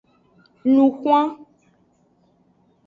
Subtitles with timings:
[0.71, 1.27] Lun hwan.